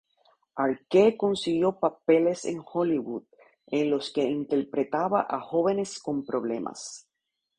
Arquette 0.61 1.15
consiguió 1.15 1.77
papeles 1.79 2.45
en 2.45 2.63
Hollywood, 2.65 3.21
en 3.67 3.91
los 3.91 4.09
que 4.11 4.23
interpretaba 4.23 5.27
a 5.29 5.39
jóvenes 5.39 5.99
con 5.99 6.25
problemas. 6.25 7.07